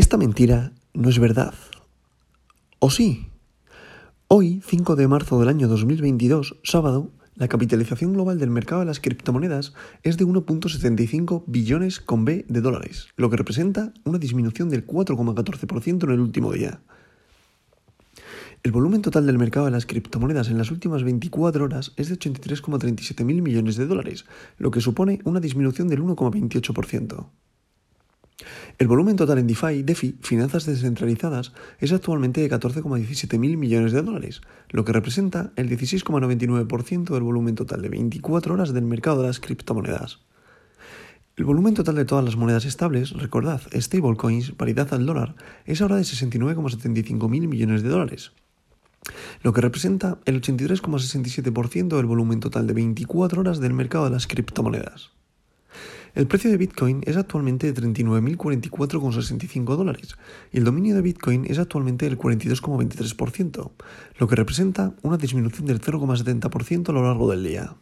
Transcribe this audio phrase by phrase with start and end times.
[0.00, 1.52] Esta mentira no es verdad.
[2.78, 3.26] ¿O sí?
[4.28, 8.98] Hoy, 5 de marzo del año 2022, sábado, la capitalización global del mercado de las
[8.98, 14.86] criptomonedas es de 1.75 billones con B de dólares, lo que representa una disminución del
[14.86, 16.80] 4,14% en el último día.
[18.62, 22.18] El volumen total del mercado de las criptomonedas en las últimas 24 horas es de
[22.18, 24.24] 83,37 mil millones de dólares,
[24.56, 27.26] lo que supone una disminución del 1,28%.
[28.78, 34.02] El volumen total en DeFi, DeFi, finanzas descentralizadas, es actualmente de 14,17 mil millones de
[34.02, 39.28] dólares, lo que representa el 16,99% del volumen total de 24 horas del mercado de
[39.28, 40.20] las criptomonedas.
[41.36, 45.96] El volumen total de todas las monedas estables, recordad, stablecoins, paridad al dólar, es ahora
[45.96, 48.32] de 69,75 mil millones de dólares,
[49.42, 54.26] lo que representa el 83,67% del volumen total de 24 horas del mercado de las
[54.26, 55.12] criptomonedas.
[56.14, 60.16] El precio de Bitcoin es actualmente de 39.044,65 dólares
[60.52, 63.70] y el dominio de Bitcoin es actualmente del 42,23%,
[64.18, 67.76] lo que representa una disminución del 0,70% a lo largo del día.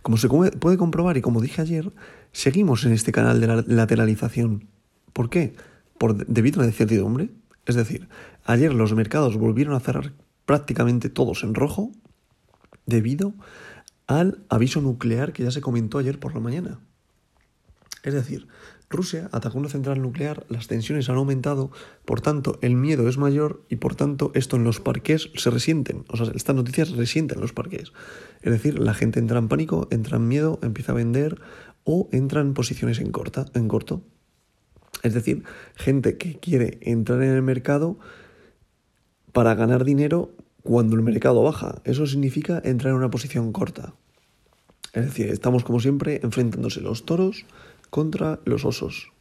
[0.00, 1.92] Como se puede comprobar y como dije ayer,
[2.32, 4.68] seguimos en este canal de lateralización.
[5.12, 5.54] ¿Por qué?
[5.98, 7.30] Por, debido a la incertidumbre.
[7.66, 8.08] Es decir,
[8.44, 10.12] ayer los mercados volvieron a cerrar
[10.46, 11.92] prácticamente todos en rojo
[12.86, 13.34] debido
[14.06, 16.80] al aviso nuclear que ya se comentó ayer por la mañana.
[18.02, 18.48] Es decir,
[18.90, 21.70] Rusia atacó una central nuclear, las tensiones han aumentado,
[22.04, 26.04] por tanto el miedo es mayor y por tanto esto en los parques se resienten,
[26.08, 27.92] o sea, estas noticias resienten en los parques.
[28.42, 31.40] Es decir, la gente entra en pánico, entra en miedo, empieza a vender
[31.84, 34.02] o entra en posiciones en, corta, en corto.
[35.02, 35.42] Es decir,
[35.74, 37.98] gente que quiere entrar en el mercado
[39.32, 41.80] para ganar dinero cuando el mercado baja.
[41.84, 43.94] Eso significa entrar en una posición corta.
[44.92, 47.46] Es decir, estamos como siempre enfrentándose los toros
[47.90, 49.12] contra los osos.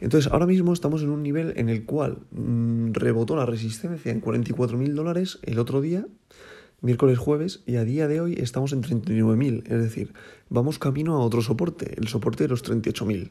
[0.00, 4.22] Entonces, ahora mismo estamos en un nivel en el cual mm, rebotó la resistencia en
[4.22, 6.06] 44.000 dólares el otro día,
[6.80, 9.64] miércoles jueves, y a día de hoy estamos en 39.000.
[9.64, 10.14] Es decir,
[10.48, 13.30] vamos camino a otro soporte, el soporte de los 38.000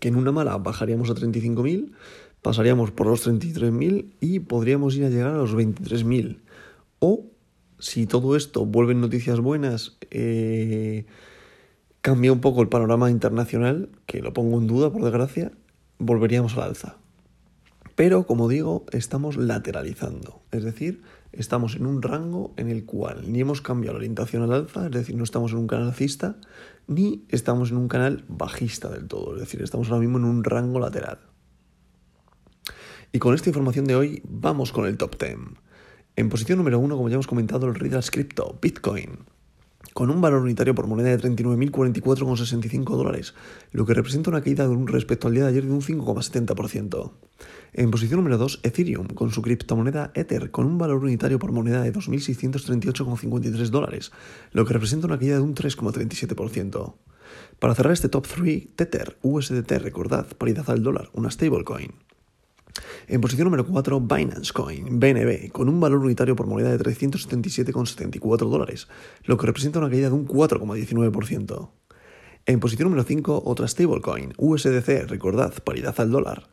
[0.00, 1.92] que en una mala bajaríamos a 35.000,
[2.46, 6.38] pasaríamos por los 33.000 y podríamos ir a llegar a los 23.000.
[7.00, 7.24] O
[7.80, 11.06] si todo esto vuelve en noticias buenas, eh,
[12.02, 15.50] cambia un poco el panorama internacional, que lo pongo en duda por desgracia,
[15.98, 16.98] volveríamos al alza.
[17.96, 21.02] Pero, como digo, estamos lateralizando, es decir,
[21.32, 24.92] estamos en un rango en el cual ni hemos cambiado la orientación al alza, es
[24.92, 26.36] decir, no estamos en un canal alcista,
[26.86, 30.44] ni estamos en un canal bajista del todo, es decir, estamos ahora mismo en un
[30.44, 31.18] rango lateral.
[33.12, 35.36] Y con esta información de hoy vamos con el top 10.
[36.16, 39.26] En posición número 1, como ya hemos comentado, el Riddles Crypto, Bitcoin
[39.96, 43.32] con un valor unitario por moneda de 39.044,65 dólares,
[43.72, 47.12] lo que representa una caída respecto al día de ayer de un 5,70%.
[47.72, 51.80] En posición número 2, Ethereum, con su criptomoneda Ether, con un valor unitario por moneda
[51.80, 54.12] de 2.638,53 dólares,
[54.52, 56.94] lo que representa una caída de un 3,37%.
[57.58, 61.94] Para cerrar este top 3, Tether, USDT, recordad, paridad al dólar, una stablecoin.
[63.08, 68.48] En posición número 4, Binance Coin, BNB, con un valor unitario por moneda de 377,74
[68.48, 68.88] dólares,
[69.24, 71.70] lo que representa una caída de un 4,19%.
[72.46, 76.48] En posición número 5, otra stablecoin, USDC, recordad, paridad al dólar.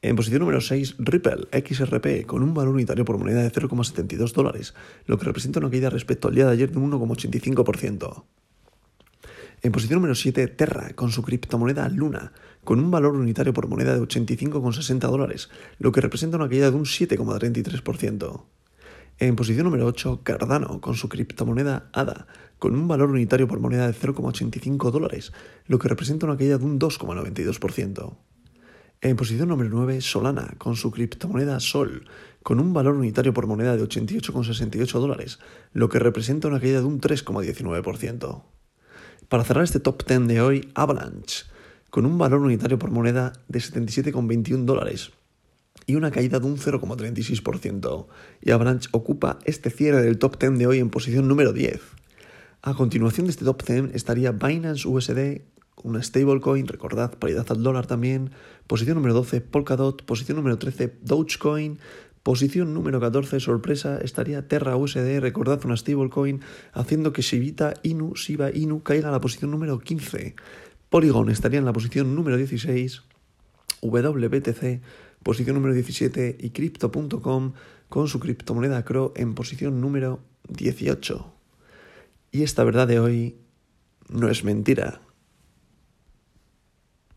[0.00, 4.74] En posición número 6, Ripple XRP, con un valor unitario por moneda de 0,72 dólares,
[5.06, 8.24] lo que representa una caída respecto al día de ayer de un 1,85%.
[9.64, 12.32] En posición número 7, Terra, con su criptomoneda Luna,
[12.64, 16.76] con un valor unitario por moneda de 85,60 dólares, lo que representa una caída de
[16.76, 18.44] un 7,33%.
[19.20, 22.26] En posición número 8, Cardano, con su criptomoneda ADA,
[22.58, 25.32] con un valor unitario por moneda de 0,85 dólares,
[25.68, 28.16] lo que representa una caída de un 2,92%.
[29.00, 32.06] En posición número 9, Solana, con su criptomoneda Sol,
[32.42, 35.38] con un valor unitario por moneda de 88,68 dólares,
[35.72, 38.42] lo que representa una caída de un 3,19%.
[39.32, 41.46] Para cerrar este top 10 de hoy, Avalanche,
[41.88, 45.12] con un valor unitario por moneda de 77,21 dólares
[45.86, 48.08] y una caída de un 0,36%.
[48.42, 51.80] Y Avalanche ocupa este cierre del top 10 de hoy en posición número 10.
[52.60, 55.40] A continuación de este top 10 estaría Binance USD,
[55.82, 58.32] una stablecoin, recordad, paridad al dólar también.
[58.66, 60.04] Posición número 12, Polkadot.
[60.04, 61.78] Posición número 13, Dogecoin.
[62.22, 66.40] Posición número 14, sorpresa, estaría Terra USD, recordad una stablecoin,
[66.72, 70.36] haciendo que Shibita Inu, Shiba Inu caiga a la posición número 15.
[70.88, 73.02] Polygon estaría en la posición número 16,
[73.80, 74.80] WBTC,
[75.24, 77.54] posición número 17 y Crypto.com
[77.88, 81.32] con su criptomoneda CRO en posición número 18.
[82.30, 83.36] Y esta verdad de hoy
[84.08, 85.00] no es mentira.